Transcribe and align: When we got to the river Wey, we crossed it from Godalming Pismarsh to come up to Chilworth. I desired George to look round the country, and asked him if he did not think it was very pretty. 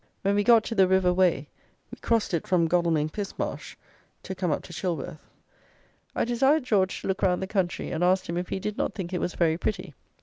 When 0.23 0.33
we 0.33 0.43
got 0.43 0.63
to 0.63 0.73
the 0.73 0.87
river 0.87 1.13
Wey, 1.13 1.47
we 1.91 1.99
crossed 2.01 2.33
it 2.33 2.47
from 2.47 2.67
Godalming 2.67 3.09
Pismarsh 3.09 3.75
to 4.23 4.33
come 4.33 4.49
up 4.49 4.63
to 4.63 4.73
Chilworth. 4.73 5.29
I 6.15 6.25
desired 6.25 6.63
George 6.63 7.01
to 7.01 7.07
look 7.07 7.21
round 7.21 7.39
the 7.39 7.45
country, 7.45 7.91
and 7.91 8.03
asked 8.03 8.25
him 8.25 8.35
if 8.37 8.49
he 8.49 8.59
did 8.59 8.79
not 8.79 8.95
think 8.95 9.13
it 9.13 9.21
was 9.21 9.35
very 9.35 9.59
pretty. 9.59 9.93